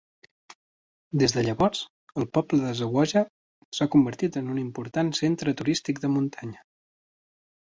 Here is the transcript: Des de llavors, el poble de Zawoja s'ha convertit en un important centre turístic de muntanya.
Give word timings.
Des 1.23 1.33
de 1.35 1.43
llavors, 1.47 1.81
el 2.21 2.25
poble 2.37 2.59
de 2.63 2.71
Zawoja 2.79 3.23
s'ha 3.79 3.89
convertit 3.97 4.41
en 4.43 4.49
un 4.55 4.63
important 4.63 5.13
centre 5.21 5.55
turístic 5.61 6.03
de 6.07 6.13
muntanya. 6.17 6.67